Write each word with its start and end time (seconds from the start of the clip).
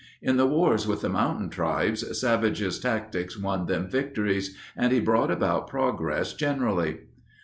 In 0.19 0.37
the 0.37 0.47
wars 0.47 0.87
with 0.87 1.01
the 1.01 1.09
mountain 1.09 1.49
tribes 1.51 2.19
Savage's 2.19 2.79
tactics 2.79 3.37
won 3.37 3.67
them 3.67 3.87
victories, 3.87 4.57
and 4.75 4.91
he 4.91 4.99
brought 4.99 5.29
about 5.29 5.67
progress, 5.67 6.33
generally. 6.33 7.01